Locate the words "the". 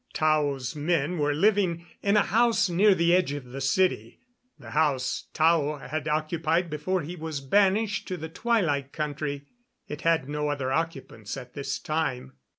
2.95-3.13, 3.51-3.61, 4.57-4.71, 8.17-8.27